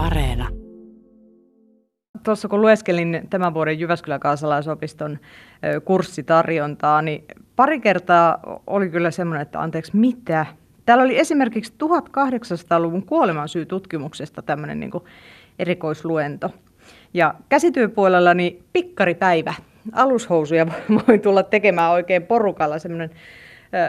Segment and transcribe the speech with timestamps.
[0.00, 0.48] Areena.
[2.24, 5.18] Tuossa kun lueskelin tämän vuoden Jyväskylän kansalaisopiston
[5.84, 7.24] kurssitarjontaa, niin
[7.56, 10.46] pari kertaa oli kyllä semmoinen, että anteeksi, mitä?
[10.86, 14.90] Täällä oli esimerkiksi 1800-luvun kuolemansyytutkimuksesta tämmöinen niin
[15.58, 16.50] erikoisluento.
[17.14, 19.54] Ja käsityöpuolella niin pikkaripäivä.
[19.92, 20.66] Alushousuja
[21.08, 23.10] voi tulla tekemään oikein porukalla semmoinen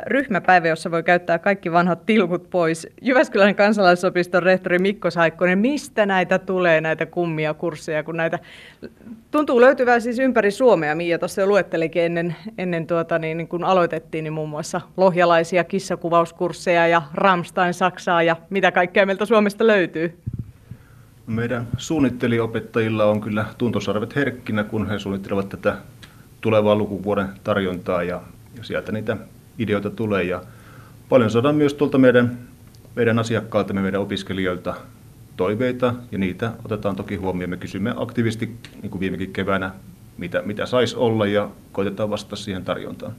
[0.06, 2.88] ryhmäpäivä, jossa voi käyttää kaikki vanhat tilkut pois.
[3.02, 8.40] Jyväskylän kansalaisopiston rehtori Mikko Saikkonen, mistä näitä tulee, näitä kummia kursseja, kun näitä
[9.32, 10.96] tuntuu löytyvää siis ympäri Suomea.
[10.96, 15.64] Miia tuossa jo luettelikin ennen, ennen tuota, niin, niin kun aloitettiin, niin muun muassa lohjalaisia
[15.64, 20.18] kissakuvauskursseja ja Ramstein Saksaa ja mitä kaikkea meiltä Suomesta löytyy.
[21.28, 25.78] Meidän suunnitteliopettajilla on kyllä tuntosarvet herkkinä, kun he suunnittelevat tätä
[26.42, 28.22] tulevaa lukuvuoden tarjontaa ja,
[28.58, 29.18] ja sieltä niitä
[29.60, 30.24] ideoita tulee.
[30.24, 30.42] Ja
[31.10, 32.38] paljon saadaan myös tuolta meidän,
[32.96, 34.74] meidän asiakkailta, meidän opiskelijoilta
[35.38, 37.50] toiveita ja niitä otetaan toki huomioon.
[37.50, 39.72] Me kysymme aktiivisesti, niin kuin viimekin keväänä,
[40.18, 43.14] mitä, mitä saisi olla ja koitetaan vastata siihen tarjontaan.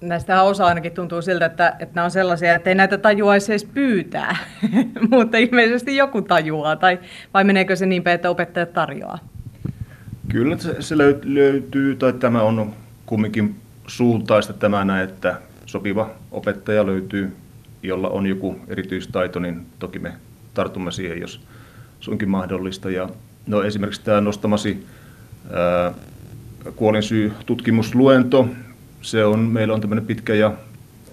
[0.00, 3.64] Näistä osa ainakin tuntuu siltä, että, että nämä on sellaisia, että ei näitä tajuaisi edes
[3.64, 4.36] pyytää,
[5.10, 6.98] mutta ilmeisesti joku tajuaa, tai
[7.34, 9.18] vai meneekö se niin päin, että opettajat tarjoaa?
[10.28, 12.72] Kyllä se, se löytyy, tai tämä on
[13.06, 13.56] kumminkin
[13.90, 17.36] suuntaista tämä että sopiva opettaja löytyy,
[17.82, 20.12] jolla on joku erityistaito, niin toki me
[20.54, 21.40] tartumme siihen, jos
[22.00, 22.90] suinkin mahdollista.
[22.90, 23.08] Ja,
[23.46, 24.86] no, esimerkiksi tämä nostamasi
[25.52, 25.92] ää,
[26.76, 28.48] kuolinsyy-tutkimusluento,
[29.02, 30.52] se on, meillä on tämmöinen pitkä ja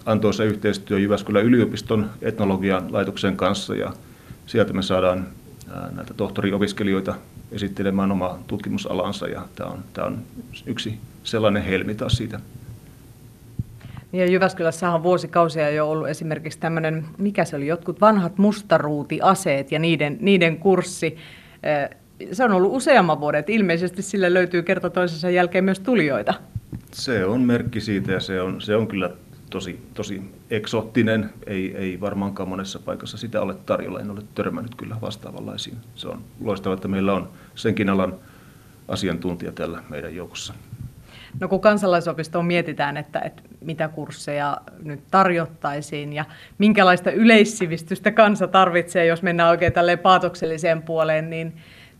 [0.05, 3.93] antoisa yhteistyö Jyväskylän yliopiston etnologian laitoksen kanssa ja
[4.45, 5.27] sieltä me saadaan
[5.95, 7.15] näitä tohtoriopiskelijoita
[7.51, 10.19] esittelemään omaa tutkimusalansa ja tämä on, tämä on
[10.65, 12.39] yksi sellainen helmi taas siitä
[14.13, 19.79] ja Jyväskylässä on vuosikausia jo ollut esimerkiksi tämmöinen, mikä se oli, jotkut vanhat mustaruutiaseet ja
[19.79, 21.17] niiden, niiden kurssi.
[22.31, 26.33] Se on ollut useamman vuoden, että ilmeisesti sille löytyy kerta toisensa jälkeen myös tulijoita.
[26.91, 29.09] Se on merkki siitä ja se on, se on kyllä
[29.49, 31.29] tosi, tosi eksoottinen.
[31.47, 33.99] Ei, ei varmaankaan monessa paikassa sitä ole tarjolla.
[33.99, 35.77] En ole törmännyt kyllä vastaavanlaisiin.
[35.95, 38.15] Se on loistavaa, että meillä on senkin alan
[38.87, 40.53] asiantuntija tällä meidän joukossa.
[41.39, 46.25] No kun kansalaisopistoon mietitään, että, että mitä kursseja nyt tarjottaisiin ja
[46.57, 51.53] minkälaista yleissivistystä kansa tarvitsee, jos mennään oikein tälle paatokselliseen puoleen, niin,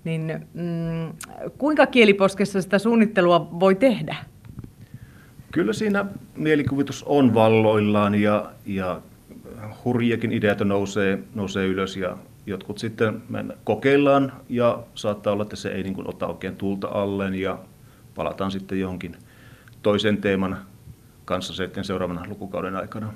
[0.04, 1.14] niin mm,
[1.58, 4.16] kuinka kieliposkessa sitä suunnittelua voi tehdä?
[5.52, 6.06] Kyllä siinä
[6.36, 9.02] mielikuvitus on valloillaan ja, ja
[9.86, 13.22] hurjakin ideoita nousee, nousee ylös ja jotkut sitten
[13.64, 17.60] kokeillaan ja saattaa olla, että se ei niin kuin ota oikein tulta alleen ja
[18.18, 19.18] palataan sitten johonkin
[19.82, 20.58] toisen teeman
[21.26, 23.14] kanssa sitten seuraavana lukukauden aikana.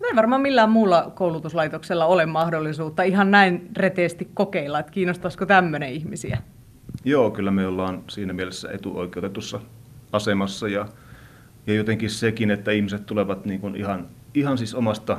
[0.00, 5.92] No ei varmaan millään muulla koulutuslaitoksella ole mahdollisuutta ihan näin reteesti kokeilla, että kiinnostaisiko tämmöinen
[5.92, 6.38] ihmisiä?
[7.04, 9.60] Joo, kyllä me ollaan siinä mielessä etuoikeutetussa
[10.12, 10.88] asemassa ja,
[11.66, 15.18] ja jotenkin sekin, että ihmiset tulevat niin kuin ihan, ihan siis omasta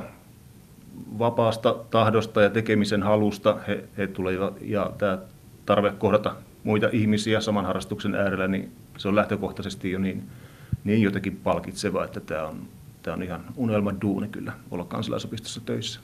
[1.18, 5.18] vapaasta tahdosta ja tekemisen halusta he, he tulevat ja tämä
[5.66, 10.28] tarve kohdata muita ihmisiä saman harrastuksen äärellä, niin se on lähtökohtaisesti jo niin,
[10.84, 12.68] niin jotenkin palkitseva, että tämä on,
[13.02, 16.00] tämä on ihan unelman duuni kyllä olla kansalaisopistossa töissä.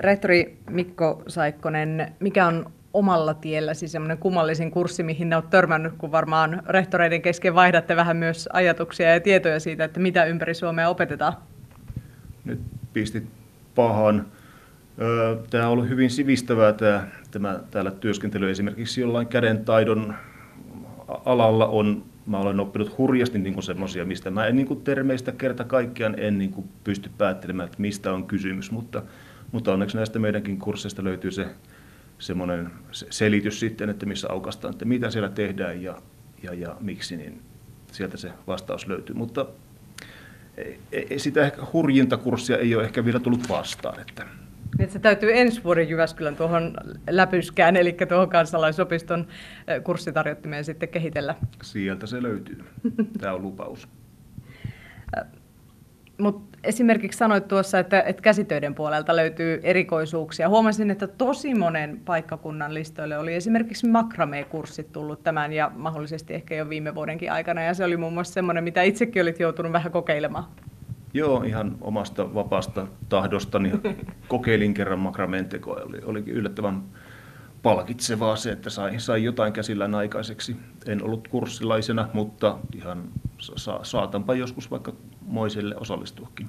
[0.00, 6.12] Rehtori Mikko Saikkonen, mikä on omalla tielläsi semmoinen kummallisin kurssi, mihin ne olet törmännyt, kun
[6.12, 11.32] varmaan rehtoreiden kesken vaihdatte vähän myös ajatuksia ja tietoja siitä, että mitä ympäri Suomea opetetaan?
[12.44, 12.60] Nyt
[12.92, 13.24] pistit
[13.74, 14.26] pahan.
[15.50, 20.14] Tämä on ollut hyvin sivistävää tämä, tämä täällä työskentely esimerkiksi jollain kädentaidon
[21.08, 25.64] alalla on, mä olen oppinut hurjasti niin semmoisia, mistä mä en niin kuin termeistä kerta
[25.64, 29.02] kaikkiaan en niin kuin pysty päättelemään, että mistä on kysymys, mutta,
[29.52, 31.46] mutta onneksi näistä meidänkin kursseista löytyy se
[32.18, 36.02] semmoinen selitys sitten, että missä aukastaan, että mitä siellä tehdään ja,
[36.42, 37.42] ja, ja miksi, niin
[37.92, 39.14] sieltä se vastaus löytyy.
[39.16, 39.46] Mutta
[41.16, 44.00] sitä ehkä hurjinta kurssia ei ole ehkä vielä tullut vastaan.
[44.00, 44.26] Että
[44.78, 46.74] niin se täytyy ensi vuoden Jyväskylän tuohon
[47.10, 49.26] läpyskään, eli tuohon kansalaisopiston
[49.84, 51.34] kurssitarjottimeen sitten kehitellä.
[51.62, 52.64] Sieltä se löytyy.
[53.20, 53.88] Tämä on lupaus.
[56.18, 60.48] Mutta esimerkiksi sanoit tuossa, että, että käsitöiden puolelta löytyy erikoisuuksia.
[60.48, 66.68] Huomasin, että tosi monen paikkakunnan listoille oli esimerkiksi makrame-kurssit tullut tämän ja mahdollisesti ehkä jo
[66.68, 67.62] viime vuodenkin aikana.
[67.62, 70.44] Ja se oli muun muassa semmoinen, mitä itsekin olit joutunut vähän kokeilemaan.
[71.14, 73.72] Joo, ihan omasta vapaasta tahdostani
[74.28, 75.80] kokeilin kerran makramentekoa.
[75.80, 76.82] Oli, oli yllättävän
[77.62, 80.56] palkitsevaa se, että sai, sai jotain käsillään aikaiseksi.
[80.86, 83.02] En ollut kurssilaisena, mutta ihan
[83.38, 84.92] sa- saatanpa joskus vaikka
[85.26, 86.48] moiselle osallistuakin.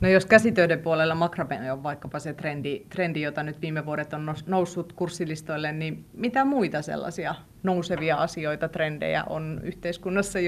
[0.00, 4.34] No jos käsitöiden puolella makrame on vaikkapa se trendi, trendi, jota nyt viime vuodet on
[4.46, 10.38] noussut kurssilistoille, niin mitä muita sellaisia nousevia asioita, trendejä on yhteiskunnassa,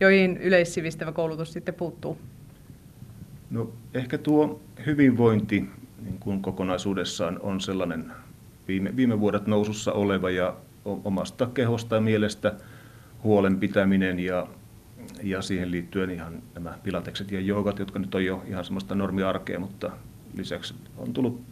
[0.00, 2.18] joihin yleissivistävä koulutus sitten puuttuu?
[3.52, 5.70] No ehkä tuo hyvinvointi
[6.02, 8.12] niin kuin kokonaisuudessaan on sellainen
[8.68, 12.54] viime, viime vuodet nousussa oleva ja omasta kehosta ja mielestä
[13.22, 14.46] huolen pitäminen ja
[15.22, 19.58] ja siihen liittyen ihan nämä pilatekset ja joogat, jotka nyt on jo ihan semmoista normiarkea,
[19.60, 19.90] mutta
[20.36, 21.42] lisäksi on tullut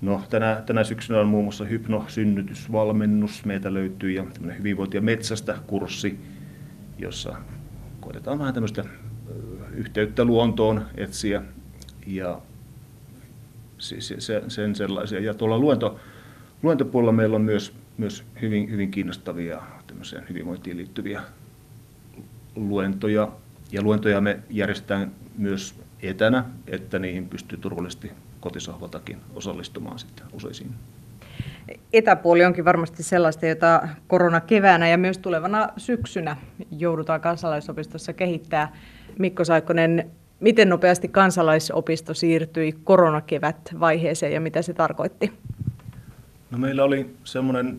[0.00, 3.44] No, tänä, tänä syksynä on muun muassa hypnosynnytysvalmennus.
[3.44, 6.20] Meiltä löytyy ja tämmöinen hyvinvointia metsästä kurssi,
[6.98, 7.36] jossa
[8.00, 8.84] koetetaan vähän tämmöistä
[9.74, 11.42] yhteyttä luontoon etsiä
[12.06, 12.40] ja
[14.48, 15.20] sen sellaisia.
[15.20, 16.00] Ja tuolla luento,
[16.62, 19.62] luentopuolella meillä on myös, myös hyvin, hyvin kiinnostavia
[20.28, 21.22] hyvinvointiin liittyviä
[22.56, 23.28] luentoja,
[23.72, 30.70] ja luentoja me järjestetään myös etänä, että niihin pystyy turvallisesti kotisohvaltakin osallistumaan sitten useisiin.
[31.92, 36.36] Etäpuoli onkin varmasti sellaista, jota korona keväänä ja myös tulevana syksynä
[36.70, 38.76] joudutaan kansalaisopistossa kehittää.
[39.20, 45.32] Mikko Saikkonen, miten nopeasti kansalaisopisto siirtyi koronakevät vaiheeseen ja mitä se tarkoitti?
[46.50, 47.78] No meillä oli semmoinen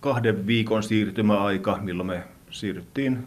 [0.00, 3.18] kahden viikon siirtymäaika, milloin me siirryttiin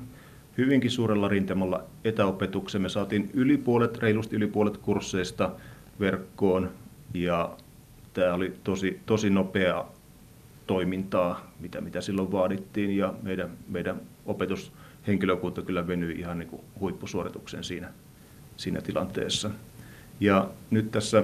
[0.57, 2.81] hyvinkin suurella rintamalla etäopetukseen.
[2.81, 5.51] Me saatiin yli puolet, reilusti yli puolet kursseista
[5.99, 6.71] verkkoon
[7.13, 7.57] ja
[8.13, 9.85] tämä oli tosi, tosi nopea
[10.67, 14.01] toimintaa, mitä, mitä silloin vaadittiin ja meidän, meidän
[15.01, 17.89] opetushenkilökunta kyllä venyi ihan niin kuin huippusuoritukseen siinä,
[18.57, 19.49] siinä tilanteessa.
[20.19, 21.23] Ja nyt tässä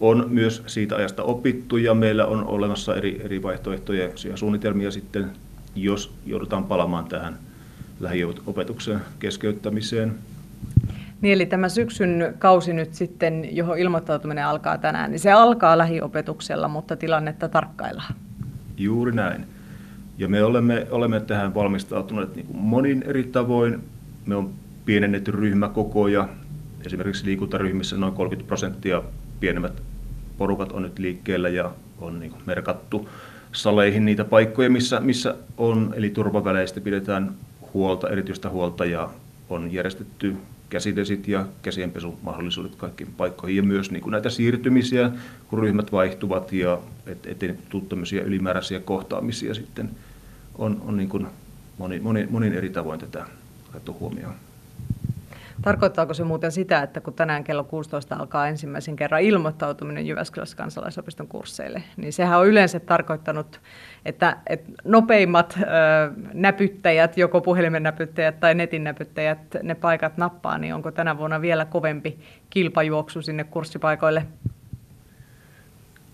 [0.00, 5.30] on myös siitä ajasta opittu ja meillä on olemassa eri, eri vaihtoehtoja ja suunnitelmia sitten,
[5.76, 7.38] jos joudutaan palamaan tähän
[8.00, 10.14] lähiopetuksen keskeyttämiseen.
[11.20, 16.68] Niin, eli tämä syksyn kausi nyt sitten, johon ilmoittautuminen alkaa tänään, niin se alkaa lähiopetuksella,
[16.68, 18.14] mutta tilannetta tarkkaillaan.
[18.76, 19.53] Juuri näin.
[20.18, 23.80] Ja me olemme, olemme tähän valmistautuneet niin kuin monin eri tavoin.
[24.26, 24.50] Me on
[24.84, 26.28] pienennetty ryhmäkokoja.
[26.86, 29.02] Esimerkiksi liikuntaryhmissä noin 30 prosenttia
[29.40, 29.82] pienemmät
[30.38, 33.08] porukat on nyt liikkeellä ja on niin merkattu
[33.52, 37.34] saleihin niitä paikkoja, missä, missä on, eli turvaväleistä pidetään
[37.74, 39.10] huolta, erityistä huolta ja
[39.48, 40.36] on järjestetty
[40.74, 45.10] käsidesit ja käsienpesumahdollisuudet kaikkiin paikkoihin ja myös niin kuin näitä siirtymisiä,
[45.48, 49.90] kun ryhmät vaihtuvat ja et, ettei tule ylimääräisiä kohtaamisia sitten
[50.58, 51.26] on, on niin kuin
[51.78, 53.26] moni, moni, monin eri tavoin tätä
[53.68, 54.34] otettu huomioon.
[55.64, 61.28] Tarkoittaako se muuten sitä, että kun tänään kello 16 alkaa ensimmäisen kerran ilmoittautuminen Jyväskylässä kansalaisopiston
[61.28, 63.60] kursseille, niin sehän on yleensä tarkoittanut,
[64.04, 65.64] että, että nopeimmat ö,
[66.34, 71.64] näpyttäjät, joko puhelimen näpyttäjät tai netin näpyttäjät, ne paikat nappaa, niin onko tänä vuonna vielä
[71.64, 72.18] kovempi
[72.50, 74.26] kilpajuoksu sinne kurssipaikoille?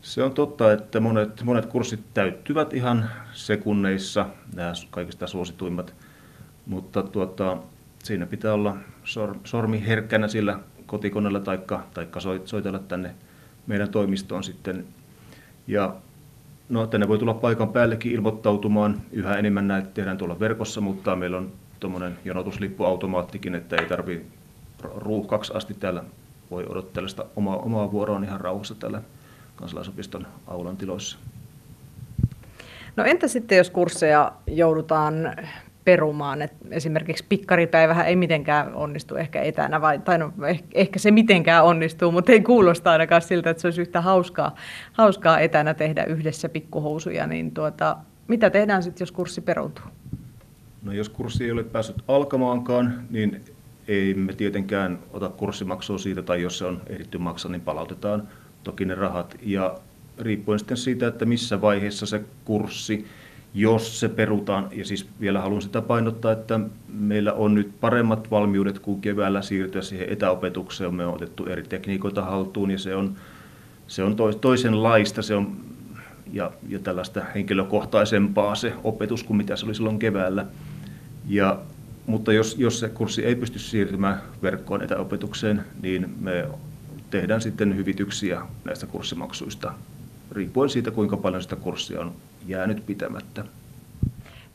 [0.02, 5.94] Se on totta, että monet, monet kurssit täyttyvät ihan sekunneissa, nämä kaikista suosituimmat,
[6.66, 7.58] mutta tuota,
[8.04, 8.76] siinä pitää olla
[9.44, 13.14] sormi herkkänä sillä kotikoneella taikka, taikka soitella tänne
[13.66, 14.86] meidän toimistoon sitten.
[15.66, 15.94] Ja
[16.68, 19.00] no, tänne voi tulla paikan päällekin ilmoittautumaan.
[19.12, 24.26] Yhä enemmän näitä tehdään tuolla verkossa, mutta meillä on tuommoinen jonotuslippuautomaattikin, että ei tarvi
[24.94, 26.04] ruuhkaksi asti täällä
[26.50, 29.02] voi odotella sitä omaa, omaa vuoroa ihan rauhassa täällä
[29.56, 31.18] kansalaisopiston aulan tiloissa.
[32.96, 35.14] No entä sitten, jos kursseja joudutaan
[35.90, 36.42] perumaan.
[36.42, 40.32] Et esimerkiksi pikkaripäivähän ei mitenkään onnistu ehkä etänä, vai, tai no,
[40.74, 44.54] ehkä se mitenkään onnistuu, mutta ei kuulosta ainakaan siltä, että se olisi yhtä hauskaa,
[44.92, 47.26] hauskaa etänä tehdä yhdessä pikkuhousuja.
[47.26, 47.96] Niin tuota,
[48.28, 49.84] mitä tehdään sitten, jos kurssi peruuntuu?
[50.82, 53.40] No jos kurssi ei ole päässyt alkamaankaan, niin
[53.88, 58.28] ei me tietenkään ota kurssimaksua siitä, tai jos se on ehditty maksaa, niin palautetaan
[58.62, 59.36] toki ne rahat.
[59.42, 59.74] Ja
[60.18, 63.06] riippuen sitten siitä, että missä vaiheessa se kurssi
[63.54, 64.68] jos se perutaan.
[64.72, 69.82] Ja siis vielä haluan sitä painottaa, että meillä on nyt paremmat valmiudet kuin keväällä siirtyä
[69.82, 70.94] siihen etäopetukseen.
[70.94, 73.16] Me on otettu eri tekniikoita haltuun ja se on,
[73.86, 75.56] se on toisenlaista se on,
[76.32, 80.46] ja, ja tällaista henkilökohtaisempaa se opetus kuin mitä se oli silloin keväällä.
[81.28, 81.58] Ja,
[82.06, 86.48] mutta jos, jos se kurssi ei pysty siirtymään verkkoon etäopetukseen, niin me
[87.10, 89.72] tehdään sitten hyvityksiä näistä kurssimaksuista
[90.32, 92.12] riippuen siitä, kuinka paljon sitä kurssia on
[92.46, 93.44] jäänyt pitämättä.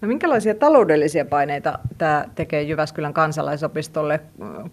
[0.01, 4.20] No minkälaisia taloudellisia paineita tämä tekee Jyväskylän kansalaisopistolle?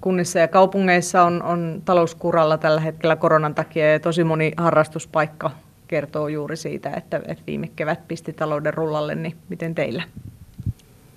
[0.00, 5.50] Kunnissa ja kaupungeissa on, on talouskuralla tällä hetkellä koronan takia ja tosi moni harrastuspaikka
[5.88, 10.02] kertoo juuri siitä, että, että viime kevät pisti talouden rullalle, niin miten teillä?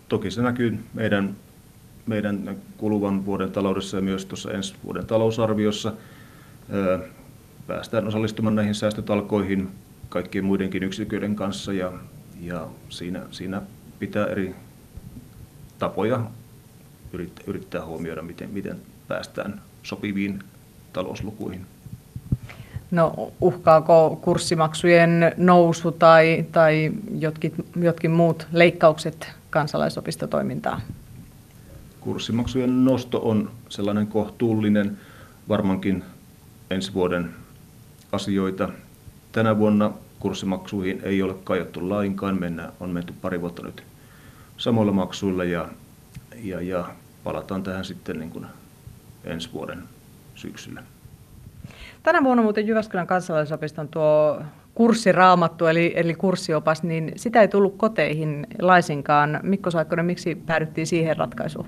[0.10, 1.36] Toki se näkyy meidän
[2.06, 5.94] meidän kuluvan vuoden taloudessa ja myös tuossa ensi vuoden talousarviossa
[7.68, 9.70] päästään osallistumaan näihin säästötalkoihin
[10.10, 11.92] kaikkien muidenkin yksiköiden kanssa ja,
[12.42, 13.62] ja siinä, siinä
[14.00, 14.56] pitää eri
[15.80, 16.26] tapoja
[17.14, 20.40] yrittää, yrittää huomioida, miten, miten päästään sopiviin
[20.94, 21.66] talouslukuihin.
[22.92, 30.82] No uhkaako kurssimaksujen nousu tai, tai jotkin, jotkin muut leikkaukset kansalaisopistotoimintaa?
[32.00, 34.98] Kurssimaksujen nosto on sellainen kohtuullinen
[35.50, 36.04] varmankin
[36.70, 37.30] ensi vuoden
[38.16, 38.70] asioita.
[39.32, 42.40] Tänä vuonna kurssimaksuihin ei ole kajottu lainkaan.
[42.40, 43.84] Mennään, on menty pari vuotta nyt
[44.58, 45.70] samoilla maksuilla ja,
[46.44, 46.86] ja, ja
[47.24, 48.46] palataan tähän sitten niin kuin
[49.24, 49.84] ensi vuoden
[50.36, 50.84] syksyllä.
[52.04, 54.42] Tänä vuonna muuten Jyväskylän kansalaisopiston tuo
[54.76, 59.40] kurssiraamattu eli, eli kurssiopas, niin sitä ei tullut koteihin laisinkaan.
[59.44, 61.66] Mikko Saikkonen, miksi päädyttiin siihen ratkaisuun?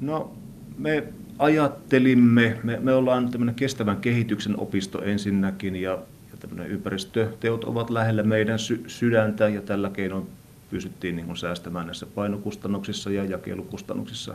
[0.00, 0.32] No,
[0.78, 1.04] me
[1.40, 5.90] ajattelimme, me, me ollaan tämmöinen kestävän kehityksen opisto ensinnäkin ja,
[6.30, 10.26] ja tämmöinen ympäristöteot ovat lähellä meidän sy- sydäntä ja tällä keinoin
[10.70, 14.34] pystyttiin niin säästämään näissä painokustannuksissa ja jakelukustannuksissa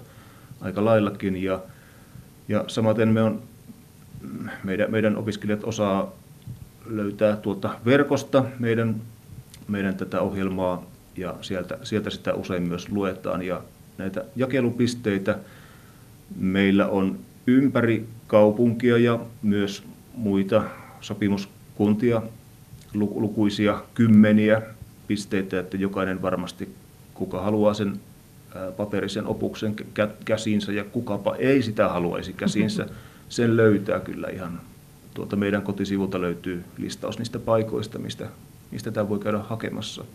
[0.61, 1.43] aika laillakin.
[1.43, 1.59] Ja,
[2.47, 3.41] ja samaten me on,
[4.63, 6.13] meidän, meidän opiskelijat osaa
[6.85, 8.95] löytää tuolta verkosta meidän,
[9.67, 10.85] meidän tätä ohjelmaa
[11.17, 13.41] ja sieltä, sieltä sitä usein myös luetaan.
[13.41, 13.61] Ja
[13.97, 15.39] näitä jakelupisteitä
[16.35, 20.63] meillä on ympäri kaupunkia ja myös muita
[21.01, 22.21] sopimuskuntia
[22.93, 24.61] lukuisia kymmeniä
[25.07, 26.69] pisteitä, että jokainen varmasti,
[27.13, 27.99] kuka haluaa sen
[28.77, 29.75] paperisen opuksen
[30.25, 32.85] käsiinsä ja kukapa ei sitä haluaisi käsiinsä,
[33.29, 34.61] sen löytää kyllä ihan
[35.13, 38.27] tuolta meidän kotisivulta löytyy listaus niistä paikoista, mistä,
[38.71, 40.05] mistä tämä voi käydä hakemassa.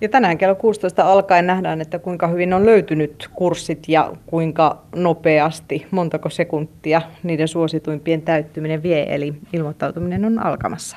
[0.00, 5.86] Ja tänään kello 16 alkaen nähdään, että kuinka hyvin on löytynyt kurssit ja kuinka nopeasti,
[5.90, 10.96] montako sekuntia niiden suosituimpien täyttyminen vie, eli ilmoittautuminen on alkamassa.